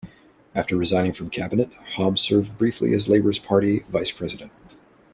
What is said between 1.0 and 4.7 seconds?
from Cabinet, Hobbs served briefly as Labour's party Vice-President.